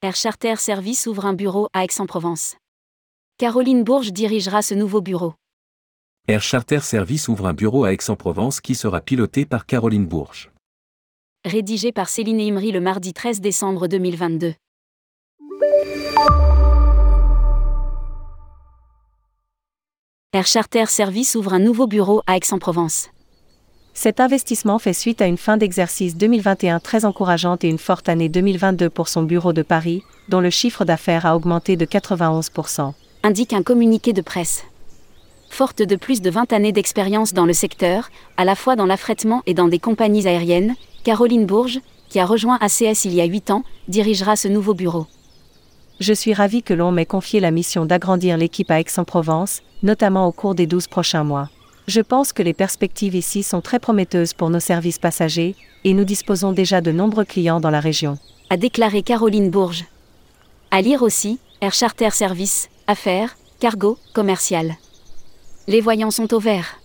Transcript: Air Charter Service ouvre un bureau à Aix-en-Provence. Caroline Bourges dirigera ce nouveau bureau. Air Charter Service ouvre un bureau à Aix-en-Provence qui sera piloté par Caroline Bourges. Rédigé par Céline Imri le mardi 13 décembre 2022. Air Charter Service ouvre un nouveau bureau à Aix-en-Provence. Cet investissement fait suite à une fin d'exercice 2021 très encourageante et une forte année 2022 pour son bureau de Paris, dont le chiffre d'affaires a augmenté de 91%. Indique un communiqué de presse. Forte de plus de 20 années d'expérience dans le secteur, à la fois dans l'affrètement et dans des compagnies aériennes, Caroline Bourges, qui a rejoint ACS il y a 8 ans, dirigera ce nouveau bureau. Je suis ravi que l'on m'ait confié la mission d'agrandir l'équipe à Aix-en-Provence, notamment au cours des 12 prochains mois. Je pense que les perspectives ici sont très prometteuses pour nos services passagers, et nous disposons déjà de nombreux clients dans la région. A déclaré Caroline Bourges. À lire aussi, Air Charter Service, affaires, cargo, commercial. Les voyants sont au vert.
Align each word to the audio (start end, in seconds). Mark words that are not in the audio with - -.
Air 0.00 0.14
Charter 0.14 0.54
Service 0.58 1.08
ouvre 1.08 1.26
un 1.26 1.32
bureau 1.32 1.66
à 1.72 1.82
Aix-en-Provence. 1.82 2.54
Caroline 3.36 3.82
Bourges 3.82 4.12
dirigera 4.12 4.62
ce 4.62 4.72
nouveau 4.72 5.00
bureau. 5.00 5.34
Air 6.28 6.40
Charter 6.40 6.78
Service 6.78 7.26
ouvre 7.26 7.48
un 7.48 7.52
bureau 7.52 7.82
à 7.82 7.92
Aix-en-Provence 7.92 8.60
qui 8.60 8.76
sera 8.76 9.00
piloté 9.00 9.44
par 9.44 9.66
Caroline 9.66 10.06
Bourges. 10.06 10.52
Rédigé 11.44 11.90
par 11.90 12.08
Céline 12.08 12.40
Imri 12.40 12.70
le 12.70 12.80
mardi 12.80 13.12
13 13.12 13.40
décembre 13.40 13.88
2022. 13.88 14.54
Air 20.32 20.46
Charter 20.46 20.86
Service 20.86 21.34
ouvre 21.34 21.54
un 21.54 21.58
nouveau 21.58 21.88
bureau 21.88 22.22
à 22.28 22.36
Aix-en-Provence. 22.36 23.10
Cet 24.00 24.20
investissement 24.20 24.78
fait 24.78 24.92
suite 24.92 25.20
à 25.20 25.26
une 25.26 25.36
fin 25.36 25.56
d'exercice 25.56 26.16
2021 26.16 26.78
très 26.78 27.04
encourageante 27.04 27.64
et 27.64 27.68
une 27.68 27.78
forte 27.78 28.08
année 28.08 28.28
2022 28.28 28.90
pour 28.90 29.08
son 29.08 29.24
bureau 29.24 29.52
de 29.52 29.62
Paris, 29.62 30.04
dont 30.28 30.38
le 30.38 30.50
chiffre 30.50 30.84
d'affaires 30.84 31.26
a 31.26 31.34
augmenté 31.34 31.76
de 31.76 31.84
91%. 31.84 32.92
Indique 33.24 33.52
un 33.52 33.64
communiqué 33.64 34.12
de 34.12 34.22
presse. 34.22 34.62
Forte 35.50 35.82
de 35.82 35.96
plus 35.96 36.22
de 36.22 36.30
20 36.30 36.52
années 36.52 36.70
d'expérience 36.70 37.34
dans 37.34 37.44
le 37.44 37.52
secteur, 37.52 38.08
à 38.36 38.44
la 38.44 38.54
fois 38.54 38.76
dans 38.76 38.86
l'affrètement 38.86 39.42
et 39.46 39.54
dans 39.54 39.66
des 39.66 39.80
compagnies 39.80 40.28
aériennes, 40.28 40.76
Caroline 41.02 41.44
Bourges, 41.44 41.80
qui 42.08 42.20
a 42.20 42.24
rejoint 42.24 42.58
ACS 42.60 43.04
il 43.04 43.14
y 43.14 43.20
a 43.20 43.24
8 43.24 43.50
ans, 43.50 43.64
dirigera 43.88 44.36
ce 44.36 44.46
nouveau 44.46 44.74
bureau. 44.74 45.06
Je 45.98 46.12
suis 46.12 46.34
ravi 46.34 46.62
que 46.62 46.72
l'on 46.72 46.92
m'ait 46.92 47.04
confié 47.04 47.40
la 47.40 47.50
mission 47.50 47.84
d'agrandir 47.84 48.36
l'équipe 48.36 48.70
à 48.70 48.78
Aix-en-Provence, 48.78 49.62
notamment 49.82 50.28
au 50.28 50.30
cours 50.30 50.54
des 50.54 50.68
12 50.68 50.86
prochains 50.86 51.24
mois. 51.24 51.48
Je 51.88 52.02
pense 52.02 52.34
que 52.34 52.42
les 52.42 52.52
perspectives 52.52 53.14
ici 53.14 53.42
sont 53.42 53.62
très 53.62 53.78
prometteuses 53.78 54.34
pour 54.34 54.50
nos 54.50 54.60
services 54.60 54.98
passagers, 54.98 55.56
et 55.84 55.94
nous 55.94 56.04
disposons 56.04 56.52
déjà 56.52 56.82
de 56.82 56.92
nombreux 56.92 57.24
clients 57.24 57.60
dans 57.60 57.70
la 57.70 57.80
région. 57.80 58.18
A 58.50 58.58
déclaré 58.58 59.02
Caroline 59.02 59.48
Bourges. 59.48 59.86
À 60.70 60.82
lire 60.82 61.00
aussi, 61.00 61.38
Air 61.62 61.72
Charter 61.72 62.10
Service, 62.10 62.68
affaires, 62.86 63.38
cargo, 63.58 63.96
commercial. 64.12 64.76
Les 65.66 65.80
voyants 65.80 66.10
sont 66.10 66.34
au 66.34 66.38
vert. 66.38 66.78